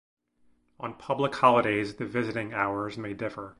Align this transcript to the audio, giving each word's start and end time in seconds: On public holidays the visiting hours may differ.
On 0.79 0.95
public 0.95 1.35
holidays 1.35 1.93
the 1.97 2.07
visiting 2.07 2.53
hours 2.55 2.97
may 2.97 3.13
differ. 3.13 3.49